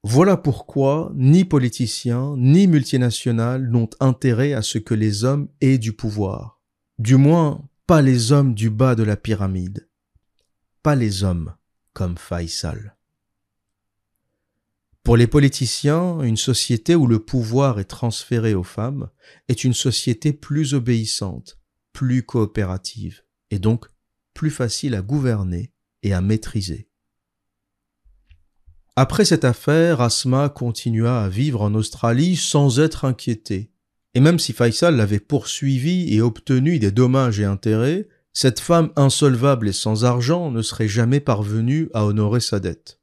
Voilà 0.03 0.39
pourquoi 0.39 1.13
ni 1.15 1.45
politiciens 1.45 2.35
ni 2.39 2.67
multinationales 2.67 3.69
n'ont 3.69 3.91
intérêt 4.01 4.55
à 4.55 4.63
ce 4.63 4.79
que 4.79 4.95
les 4.95 5.25
hommes 5.25 5.49
aient 5.61 5.77
du 5.77 5.93
pouvoir. 5.93 6.63
Du 6.99 7.17
moins, 7.17 7.69
pas 7.87 8.01
les 8.01 8.33
hommes 8.33 8.55
du 8.55 8.71
bas 8.71 8.95
de 8.95 9.03
la 9.03 9.17
pyramide. 9.17 9.91
Pas 10.83 10.95
les 10.95 11.23
hommes 11.23 11.55
comme 11.93 12.17
Faisal. 12.17 12.98
Pour 15.09 15.17
les 15.17 15.27
politiciens, 15.27 16.21
une 16.21 16.37
société 16.37 16.95
où 16.95 17.07
le 17.07 17.19
pouvoir 17.19 17.81
est 17.81 17.85
transféré 17.85 18.53
aux 18.53 18.63
femmes 18.63 19.09
est 19.49 19.65
une 19.65 19.73
société 19.73 20.35
plus 20.35 20.75
obéissante, 20.75 21.59
plus 21.95 22.23
coopérative, 22.23 23.23
et 23.51 23.59
donc 23.59 23.87
plus 24.35 24.51
facile 24.51 24.95
à 24.95 25.01
gouverner 25.01 25.73
et 26.03 26.13
à 26.13 26.21
maîtriser. 26.21 26.91
Après 28.97 29.25
cette 29.25 29.47
affaire, 29.47 30.03
Asma 30.03 30.51
continua 30.51 31.25
à 31.25 31.31
vivre 31.31 31.63
en 31.63 31.73
Australie 31.73 32.37
sans 32.37 32.79
être 32.79 33.07
inquiétée. 33.07 33.73
Et 34.13 34.21
même 34.21 34.39
si 34.39 34.53
Faisal 34.53 34.95
l'avait 34.95 35.21
poursuivi 35.21 36.15
et 36.15 36.21
obtenu 36.21 36.79
des 36.79 36.91
dommages 36.91 37.41
et 37.41 37.47
intérêts, 37.47 38.09
cette 38.35 38.61
femme 38.61 38.93
insolvable 38.95 39.69
et 39.69 39.73
sans 39.73 40.05
argent 40.05 40.51
ne 40.51 40.61
serait 40.61 40.87
jamais 40.87 41.21
parvenue 41.21 41.89
à 41.95 42.05
honorer 42.05 42.41
sa 42.41 42.61
dette. 42.61 42.98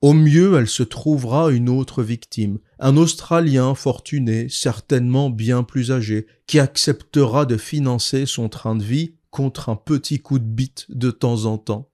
Au 0.00 0.12
mieux, 0.12 0.56
elle 0.56 0.68
se 0.68 0.84
trouvera 0.84 1.50
une 1.50 1.68
autre 1.68 2.04
victime, 2.04 2.60
un 2.78 2.96
Australien 2.96 3.74
fortuné, 3.74 4.48
certainement 4.48 5.28
bien 5.28 5.64
plus 5.64 5.90
âgé, 5.90 6.28
qui 6.46 6.60
acceptera 6.60 7.46
de 7.46 7.56
financer 7.56 8.24
son 8.24 8.48
train 8.48 8.76
de 8.76 8.84
vie 8.84 9.16
contre 9.30 9.68
un 9.70 9.76
petit 9.76 10.20
coup 10.20 10.38
de 10.38 10.44
bite 10.44 10.86
de 10.88 11.10
temps 11.10 11.46
en 11.46 11.58
temps. 11.58 11.90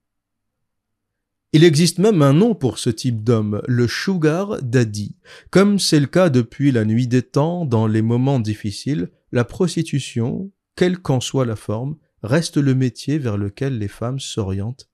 Il 1.55 1.65
existe 1.65 1.99
même 1.99 2.21
un 2.21 2.35
nom 2.35 2.55
pour 2.55 2.79
ce 2.79 2.91
type 2.91 3.23
d'homme, 3.25 3.63
le 3.67 3.89
sugar 3.89 4.61
daddy. 4.61 5.17
Comme 5.51 5.79
c'est 5.79 6.01
le 6.01 6.07
cas 6.07 6.29
depuis 6.29 6.73
la 6.73 6.85
nuit 6.85 7.07
des 7.07 7.23
temps, 7.23 7.65
dans 7.65 7.87
les 7.87 8.03
moments 8.03 8.41
difficiles, 8.41 9.11
la 9.33 9.45
prostitution, 9.45 10.51
quelle 10.77 10.99
qu'en 10.99 11.21
soit 11.21 11.47
la 11.47 11.57
forme, 11.57 11.97
reste 12.23 12.59
le 12.59 12.75
métier 12.75 13.19
vers 13.19 13.39
lequel 13.39 13.79
les 13.79 13.89
femmes 13.89 14.21
s'orientent 14.21 14.91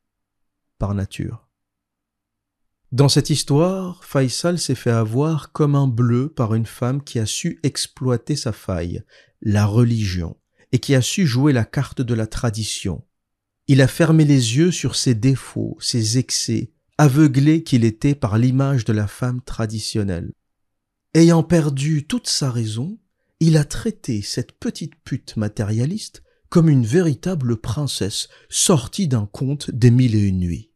par 0.79 0.95
nature. 0.95 1.50
Dans 2.93 3.09
cette 3.09 3.31
histoire, 3.31 4.05
Faisal 4.05 4.59
s'est 4.59 4.75
fait 4.75 4.91
avoir 4.91 5.53
comme 5.53 5.77
un 5.77 5.87
bleu 5.87 6.29
par 6.29 6.55
une 6.55 6.67
femme 6.67 7.05
qui 7.05 7.21
a 7.21 7.27
su 7.27 7.61
exploiter 7.63 8.35
sa 8.35 8.53
faille, 8.53 9.05
la 9.43 9.65
religion, 9.65 10.37
et 10.73 10.81
qui 10.81 10.97
a 10.97 11.01
su 11.01 11.25
jouer 11.25 11.53
la 11.53 11.65
carte 11.65 12.03
de 12.03 12.15
la 12.15 12.27
tradition. 12.27 13.05
Il 13.69 13.81
a 13.81 13.87
fermé 13.87 14.25
les 14.25 14.57
yeux 14.57 14.73
sur 14.73 14.97
ses 14.97 15.15
défauts, 15.15 15.77
ses 15.81 16.19
excès, 16.19 16.73
aveuglé 16.99 17.63
qu'il 17.63 17.85
était 17.85 18.17
par 18.17 18.39
l'image 18.39 18.85
de 18.85 18.93
la 18.93 19.07
femme 19.07 19.41
traditionnelle. 19.41 20.33
Ayant 21.15 21.45
perdu 21.45 22.07
toute 22.09 22.29
sa 22.29 22.51
raison, 22.51 22.99
il 23.39 23.57
a 23.57 23.65
traité 23.65 24.21
cette 24.21 24.53
petite 24.53 24.97
pute 25.05 25.37
matérialiste 25.37 26.25
comme 26.49 26.69
une 26.69 26.85
véritable 26.85 27.57
princesse 27.57 28.29
sortie 28.49 29.07
d'un 29.07 29.27
conte 29.27 29.71
des 29.71 29.93
mille 29.93 30.17
et 30.17 30.27
une 30.27 30.41
nuits. 30.41 30.70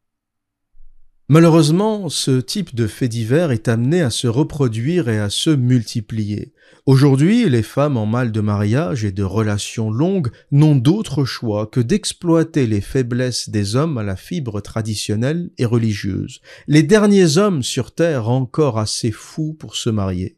Malheureusement, 1.29 2.11
ce 2.11 2.39
type 2.39 2.75
de 2.75 2.87
fait 2.87 3.09
divers 3.09 3.51
est 3.51 3.69
amené 3.69 4.03
à 4.03 4.11
se 4.11 4.27
reproduire 4.27 5.09
et 5.09 5.19
à 5.19 5.31
se 5.31 5.49
multiplier. 5.49 6.53
Aujourd'hui, 6.85 7.49
les 7.49 7.63
femmes 7.63 7.97
en 7.97 8.05
mal 8.05 8.31
de 8.31 8.43
mariage 8.43 9.07
et 9.07 9.13
de 9.13 9.23
relations 9.23 9.91
longues 9.91 10.31
n'ont 10.51 10.77
d'autre 10.77 11.25
choix 11.25 11.67
que 11.67 11.81
d'exploiter 11.81 12.67
les 12.67 12.83
faiblesses 12.83 13.49
des 13.49 13.75
hommes 13.75 13.97
à 13.97 14.03
la 14.03 14.17
fibre 14.17 14.61
traditionnelle 14.61 15.51
et 15.57 15.65
religieuse, 15.65 16.43
les 16.67 16.83
derniers 16.83 17.39
hommes 17.39 17.63
sur 17.63 17.95
Terre 17.95 18.29
encore 18.29 18.79
assez 18.79 19.11
fous 19.11 19.55
pour 19.55 19.77
se 19.77 19.89
marier. 19.89 20.37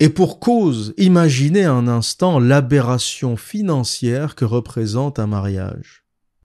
Et 0.00 0.08
pour 0.08 0.40
cause, 0.40 0.92
imaginez 0.96 1.64
un 1.64 1.86
instant 1.86 2.40
l'aberration 2.40 3.36
financière 3.36 4.34
que 4.34 4.44
représente 4.44 5.20
un 5.20 5.28
mariage. 5.28 5.99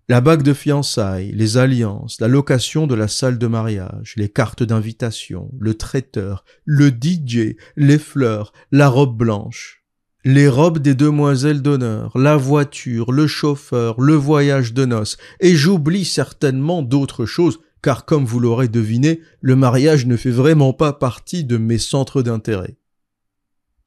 La 0.07 0.21
bague 0.21 0.43
de 0.43 0.53
fiançailles, 0.53 1.31
les 1.31 1.57
alliances, 1.57 2.21
la 2.21 2.27
location 2.27 2.85
de 2.85 2.93
la 2.93 3.07
salle 3.07 3.39
de 3.39 3.47
mariage, 3.47 4.13
les 4.17 4.29
cartes 4.29 4.61
d'invitation, 4.61 5.49
le 5.57 5.73
traiteur, 5.73 6.45
le 6.63 6.89
DJ, 6.89 7.55
les 7.75 7.97
fleurs, 7.97 8.53
la 8.71 8.87
robe 8.87 9.17
blanche, 9.17 9.83
les 10.23 10.47
robes 10.47 10.77
des 10.77 10.93
demoiselles 10.93 11.63
d'honneur, 11.63 12.15
la 12.19 12.37
voiture, 12.37 13.11
le 13.11 13.25
chauffeur, 13.25 13.99
le 13.99 14.13
voyage 14.13 14.75
de 14.75 14.85
noces, 14.85 15.17
et 15.39 15.55
j'oublie 15.55 16.05
certainement 16.05 16.83
d'autres 16.83 17.25
choses, 17.25 17.59
car 17.81 18.05
comme 18.05 18.25
vous 18.25 18.39
l'aurez 18.39 18.67
deviné, 18.67 19.21
le 19.41 19.55
mariage 19.55 20.05
ne 20.05 20.17
fait 20.17 20.29
vraiment 20.29 20.73
pas 20.73 20.93
partie 20.93 21.45
de 21.45 21.57
mes 21.57 21.79
centres 21.79 22.21
d'intérêt. 22.21 22.77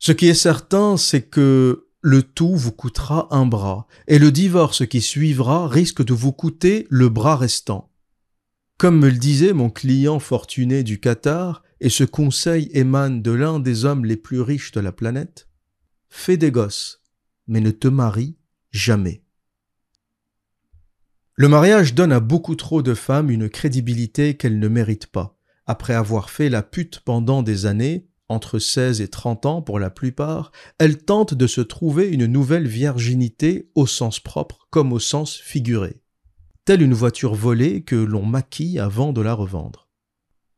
Ce 0.00 0.10
qui 0.10 0.26
est 0.26 0.34
certain, 0.34 0.96
c'est 0.96 1.22
que 1.22 1.87
le 2.00 2.22
tout 2.22 2.54
vous 2.54 2.72
coûtera 2.72 3.28
un 3.34 3.46
bras, 3.46 3.86
et 4.06 4.18
le 4.18 4.30
divorce 4.30 4.86
qui 4.86 5.00
suivra 5.00 5.68
risque 5.68 6.04
de 6.04 6.14
vous 6.14 6.32
coûter 6.32 6.86
le 6.90 7.08
bras 7.08 7.36
restant. 7.36 7.90
Comme 8.76 8.98
me 9.00 9.08
le 9.08 9.16
disait 9.16 9.52
mon 9.52 9.70
client 9.70 10.20
fortuné 10.20 10.84
du 10.84 11.00
Qatar, 11.00 11.64
et 11.80 11.88
ce 11.88 12.04
conseil 12.04 12.70
émane 12.72 13.22
de 13.22 13.30
l'un 13.30 13.60
des 13.60 13.84
hommes 13.84 14.04
les 14.04 14.16
plus 14.16 14.40
riches 14.40 14.72
de 14.72 14.80
la 14.80 14.92
planète, 14.92 15.48
fais 16.08 16.36
des 16.36 16.50
gosses, 16.50 17.02
mais 17.46 17.60
ne 17.60 17.70
te 17.70 17.88
marie 17.88 18.36
jamais. 18.70 19.22
Le 21.34 21.48
mariage 21.48 21.94
donne 21.94 22.12
à 22.12 22.20
beaucoup 22.20 22.56
trop 22.56 22.82
de 22.82 22.94
femmes 22.94 23.30
une 23.30 23.48
crédibilité 23.48 24.36
qu'elles 24.36 24.58
ne 24.58 24.66
méritent 24.66 25.06
pas. 25.06 25.38
Après 25.66 25.94
avoir 25.94 26.30
fait 26.30 26.48
la 26.48 26.62
pute 26.62 27.00
pendant 27.00 27.44
des 27.44 27.66
années, 27.66 28.07
entre 28.28 28.58
16 28.58 29.00
et 29.00 29.08
30 29.08 29.46
ans 29.46 29.62
pour 29.62 29.78
la 29.78 29.90
plupart, 29.90 30.52
elles 30.78 30.98
tentent 30.98 31.34
de 31.34 31.46
se 31.46 31.60
trouver 31.60 32.08
une 32.08 32.26
nouvelle 32.26 32.66
virginité 32.66 33.70
au 33.74 33.86
sens 33.86 34.20
propre 34.20 34.66
comme 34.70 34.92
au 34.92 34.98
sens 34.98 35.36
figuré, 35.36 36.00
telle 36.64 36.82
une 36.82 36.94
voiture 36.94 37.34
volée 37.34 37.82
que 37.82 37.96
l'on 37.96 38.24
maquille 38.24 38.78
avant 38.78 39.12
de 39.12 39.20
la 39.20 39.34
revendre. 39.34 39.88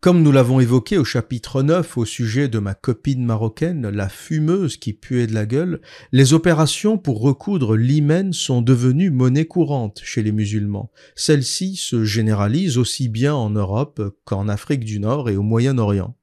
Comme 0.00 0.22
nous 0.22 0.32
l'avons 0.32 0.60
évoqué 0.60 0.96
au 0.96 1.04
chapitre 1.04 1.62
9 1.62 1.98
au 1.98 2.06
sujet 2.06 2.48
de 2.48 2.58
ma 2.58 2.72
copine 2.72 3.22
marocaine, 3.22 3.86
la 3.90 4.08
fumeuse 4.08 4.78
qui 4.78 4.94
puait 4.94 5.26
de 5.26 5.34
la 5.34 5.44
gueule, 5.44 5.82
les 6.10 6.32
opérations 6.32 6.96
pour 6.96 7.20
recoudre 7.20 7.76
l'hymen 7.76 8.32
sont 8.32 8.62
devenues 8.62 9.10
monnaie 9.10 9.44
courante 9.44 10.00
chez 10.02 10.22
les 10.22 10.32
musulmans. 10.32 10.90
Celles-ci 11.16 11.76
se 11.76 12.02
généralisent 12.02 12.78
aussi 12.78 13.10
bien 13.10 13.34
en 13.34 13.50
Europe 13.50 14.16
qu'en 14.24 14.48
Afrique 14.48 14.86
du 14.86 15.00
Nord 15.00 15.28
et 15.28 15.36
au 15.36 15.42
Moyen-Orient. 15.42 16.16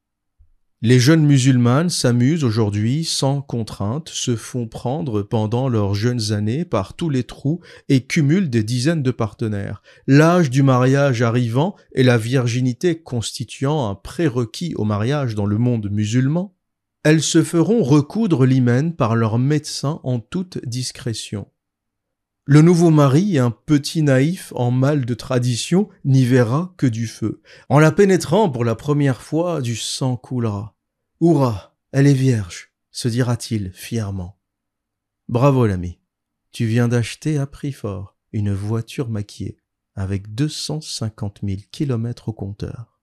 Les 0.83 0.99
jeunes 0.99 1.25
musulmanes 1.25 1.89
s'amusent 1.89 2.43
aujourd'hui 2.43 3.03
sans 3.03 3.41
contrainte, 3.41 4.09
se 4.09 4.35
font 4.35 4.67
prendre 4.67 5.23
pendant 5.23 5.69
leurs 5.69 5.95
jeunes 5.95 6.33
années 6.33 6.65
par 6.65 6.93
tous 6.93 7.09
les 7.09 7.23
trous 7.23 7.61
et 7.89 8.05
cumulent 8.05 8.51
des 8.51 8.61
dizaines 8.61 9.01
de 9.01 9.09
partenaires. 9.09 9.81
L'âge 10.05 10.51
du 10.51 10.61
mariage 10.61 11.23
arrivant 11.23 11.75
et 11.93 12.03
la 12.03 12.19
virginité 12.19 13.01
constituant 13.01 13.89
un 13.89 13.95
prérequis 13.95 14.75
au 14.75 14.83
mariage 14.83 15.33
dans 15.33 15.47
le 15.47 15.57
monde 15.57 15.89
musulman, 15.89 16.55
elles 17.03 17.23
se 17.23 17.41
feront 17.41 17.81
recoudre 17.81 18.45
l'hymen 18.45 18.95
par 18.95 19.15
leurs 19.15 19.39
médecins 19.39 19.99
en 20.03 20.19
toute 20.19 20.63
discrétion. 20.63 21.47
Le 22.49 22.61
nouveau 22.61 22.91
mari, 22.91 23.37
un 23.39 23.51
petit 23.51 24.01
naïf 24.01 24.53
en 24.55 24.71
mal 24.71 25.03
de 25.05 25.13
tradition, 25.13 25.89
n'y 26.05 26.23
verra 26.23 26.73
que 26.77 26.87
du 26.87 27.05
feu. 27.05 27.41
En 27.67 27.77
la 27.77 27.91
pénétrant 27.91 28.49
pour 28.49 28.63
la 28.63 28.73
première 28.73 29.21
fois, 29.21 29.59
du 29.59 29.75
sang 29.75 30.15
coulera. 30.15 30.73
Hurrah, 31.19 31.75
elle 31.91 32.07
est 32.07 32.13
vierge, 32.13 32.71
se 32.89 33.09
dira-t-il 33.09 33.73
fièrement. 33.73 34.39
Bravo 35.27 35.67
l'ami, 35.67 35.99
tu 36.53 36.65
viens 36.65 36.87
d'acheter 36.87 37.37
à 37.37 37.47
prix 37.47 37.73
fort 37.73 38.15
une 38.31 38.53
voiture 38.53 39.09
maquillée 39.09 39.57
avec 39.95 40.33
250 40.33 41.39
000 41.43 41.59
kilomètres 41.69 42.29
au 42.29 42.33
compteur. 42.33 43.01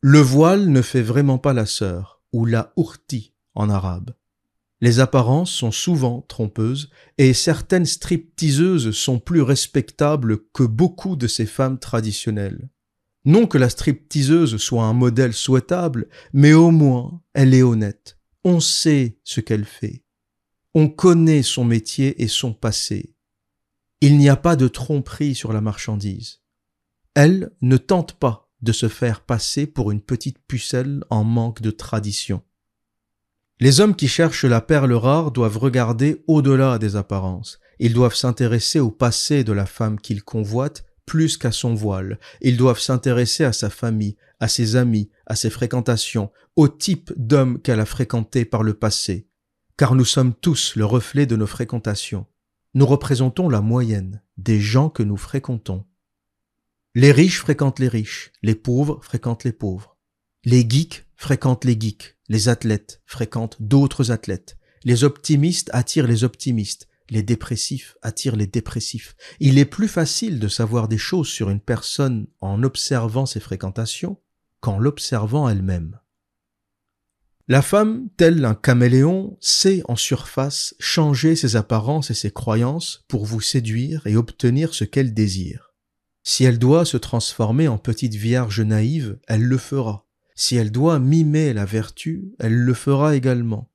Le 0.00 0.20
voile 0.20 0.68
ne 0.68 0.80
fait 0.80 1.02
vraiment 1.02 1.38
pas 1.38 1.54
la 1.54 1.66
sœur, 1.66 2.22
ou 2.32 2.46
la 2.46 2.72
ourti 2.76 3.34
en 3.56 3.68
arabe. 3.68 4.14
Les 4.82 4.98
apparences 4.98 5.52
sont 5.52 5.70
souvent 5.70 6.22
trompeuses 6.22 6.90
et 7.16 7.34
certaines 7.34 7.86
stripteaseuses 7.86 8.90
sont 8.90 9.20
plus 9.20 9.40
respectables 9.40 10.40
que 10.52 10.64
beaucoup 10.64 11.14
de 11.14 11.28
ces 11.28 11.46
femmes 11.46 11.78
traditionnelles. 11.78 12.68
Non 13.24 13.46
que 13.46 13.58
la 13.58 13.68
stripteaseuse 13.68 14.56
soit 14.56 14.82
un 14.82 14.92
modèle 14.92 15.34
souhaitable, 15.34 16.08
mais 16.32 16.52
au 16.52 16.72
moins 16.72 17.22
elle 17.32 17.54
est 17.54 17.62
honnête. 17.62 18.18
On 18.42 18.58
sait 18.58 19.20
ce 19.22 19.40
qu'elle 19.40 19.66
fait. 19.66 20.02
On 20.74 20.88
connaît 20.88 21.44
son 21.44 21.64
métier 21.64 22.20
et 22.20 22.26
son 22.26 22.52
passé. 22.52 23.14
Il 24.00 24.18
n'y 24.18 24.28
a 24.28 24.36
pas 24.36 24.56
de 24.56 24.66
tromperie 24.66 25.36
sur 25.36 25.52
la 25.52 25.60
marchandise. 25.60 26.40
Elle 27.14 27.52
ne 27.60 27.76
tente 27.76 28.14
pas 28.14 28.50
de 28.62 28.72
se 28.72 28.88
faire 28.88 29.20
passer 29.20 29.68
pour 29.68 29.92
une 29.92 30.00
petite 30.00 30.40
pucelle 30.48 31.04
en 31.08 31.22
manque 31.22 31.62
de 31.62 31.70
tradition. 31.70 32.42
Les 33.62 33.78
hommes 33.78 33.94
qui 33.94 34.08
cherchent 34.08 34.44
la 34.44 34.60
perle 34.60 34.92
rare 34.92 35.30
doivent 35.30 35.58
regarder 35.58 36.24
au-delà 36.26 36.80
des 36.80 36.96
apparences. 36.96 37.60
Ils 37.78 37.94
doivent 37.94 38.16
s'intéresser 38.16 38.80
au 38.80 38.90
passé 38.90 39.44
de 39.44 39.52
la 39.52 39.66
femme 39.66 40.00
qu'ils 40.00 40.24
convoitent 40.24 40.84
plus 41.06 41.36
qu'à 41.36 41.52
son 41.52 41.72
voile. 41.72 42.18
Ils 42.40 42.56
doivent 42.56 42.80
s'intéresser 42.80 43.44
à 43.44 43.52
sa 43.52 43.70
famille, 43.70 44.16
à 44.40 44.48
ses 44.48 44.74
amis, 44.74 45.10
à 45.26 45.36
ses 45.36 45.48
fréquentations, 45.48 46.32
au 46.56 46.66
type 46.66 47.12
d'homme 47.16 47.62
qu'elle 47.62 47.78
a 47.78 47.84
fréquenté 47.84 48.44
par 48.44 48.64
le 48.64 48.74
passé. 48.74 49.28
Car 49.76 49.94
nous 49.94 50.04
sommes 50.04 50.34
tous 50.34 50.74
le 50.74 50.84
reflet 50.84 51.26
de 51.26 51.36
nos 51.36 51.46
fréquentations. 51.46 52.26
Nous 52.74 52.84
représentons 52.84 53.48
la 53.48 53.60
moyenne 53.60 54.22
des 54.38 54.58
gens 54.58 54.88
que 54.90 55.04
nous 55.04 55.16
fréquentons. 55.16 55.84
Les 56.96 57.12
riches 57.12 57.38
fréquentent 57.38 57.78
les 57.78 57.86
riches, 57.86 58.32
les 58.42 58.56
pauvres 58.56 58.98
fréquentent 59.04 59.44
les 59.44 59.52
pauvres. 59.52 59.96
Les 60.44 60.68
geeks 60.68 61.06
fréquentent 61.14 61.64
les 61.64 61.80
geeks, 61.80 62.16
les 62.32 62.48
athlètes 62.48 63.02
fréquentent 63.04 63.58
d'autres 63.60 64.10
athlètes. 64.10 64.56
Les 64.84 65.04
optimistes 65.04 65.68
attirent 65.74 66.06
les 66.06 66.24
optimistes, 66.24 66.88
les 67.10 67.22
dépressifs 67.22 67.94
attirent 68.00 68.36
les 68.36 68.46
dépressifs. 68.46 69.14
Il 69.38 69.58
est 69.58 69.66
plus 69.66 69.86
facile 69.86 70.40
de 70.40 70.48
savoir 70.48 70.88
des 70.88 70.96
choses 70.96 71.28
sur 71.28 71.50
une 71.50 71.60
personne 71.60 72.26
en 72.40 72.62
observant 72.62 73.26
ses 73.26 73.38
fréquentations 73.38 74.16
qu'en 74.60 74.78
l'observant 74.78 75.46
elle-même. 75.46 75.98
La 77.48 77.60
femme, 77.60 78.08
telle 78.16 78.46
un 78.46 78.54
caméléon, 78.54 79.36
sait 79.42 79.82
en 79.84 79.96
surface 79.96 80.74
changer 80.80 81.36
ses 81.36 81.56
apparences 81.56 82.10
et 82.10 82.14
ses 82.14 82.30
croyances 82.30 83.04
pour 83.08 83.26
vous 83.26 83.42
séduire 83.42 84.06
et 84.06 84.16
obtenir 84.16 84.72
ce 84.72 84.84
qu'elle 84.84 85.12
désire. 85.12 85.74
Si 86.22 86.44
elle 86.44 86.58
doit 86.58 86.86
se 86.86 86.96
transformer 86.96 87.68
en 87.68 87.76
petite 87.76 88.14
vierge 88.14 88.62
naïve, 88.62 89.18
elle 89.28 89.42
le 89.42 89.58
fera. 89.58 90.06
Si 90.42 90.56
elle 90.56 90.72
doit 90.72 90.98
mimer 90.98 91.52
la 91.52 91.64
vertu, 91.64 92.34
elle 92.40 92.56
le 92.56 92.74
fera 92.74 93.14
également. 93.14 93.70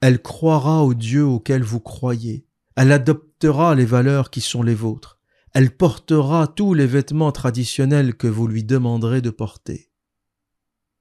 Elle 0.00 0.22
croira 0.22 0.84
au 0.84 0.94
Dieu 0.94 1.22
auquel 1.22 1.62
vous 1.62 1.80
croyez. 1.80 2.46
Elle 2.76 2.92
adoptera 2.92 3.74
les 3.74 3.84
valeurs 3.84 4.30
qui 4.30 4.40
sont 4.40 4.62
les 4.62 4.74
vôtres. 4.74 5.20
Elle 5.52 5.76
portera 5.76 6.46
tous 6.46 6.72
les 6.72 6.86
vêtements 6.86 7.30
traditionnels 7.30 8.14
que 8.14 8.26
vous 8.26 8.46
lui 8.46 8.64
demanderez 8.64 9.20
de 9.20 9.28
porter. 9.28 9.90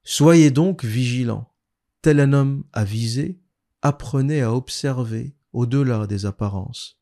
Soyez 0.04 0.52
donc 0.52 0.84
vigilants. 0.84 1.54
Tel 2.02 2.20
un 2.20 2.34
homme 2.34 2.66
avisé, 2.74 3.40
apprenez 3.82 4.42
à 4.42 4.54
observer 4.54 5.38
au-delà 5.54 6.06
des 6.06 6.26
apparences, 6.26 7.00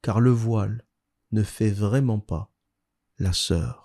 car 0.00 0.20
le 0.20 0.30
voile 0.30 0.86
ne 1.32 1.42
fait 1.42 1.70
vraiment 1.72 2.20
pas 2.20 2.52
la 3.18 3.32
sœur. 3.32 3.81